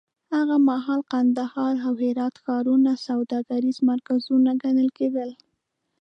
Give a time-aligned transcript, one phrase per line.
[0.35, 5.29] هغه مهال کندهار او هرات ښارونه سوداګریز مرکزونه ګڼل کېدل.